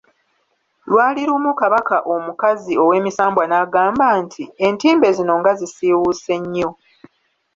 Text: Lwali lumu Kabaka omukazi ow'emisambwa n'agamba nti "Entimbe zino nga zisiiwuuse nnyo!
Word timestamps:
Lwali 0.91 1.21
lumu 1.29 1.51
Kabaka 1.61 1.95
omukazi 2.13 2.73
ow'emisambwa 2.83 3.43
n'agamba 3.47 4.05
nti 4.23 4.43
"Entimbe 4.65 5.07
zino 5.17 5.33
nga 5.39 5.51
zisiiwuuse 5.59 6.33
nnyo! 6.41 6.69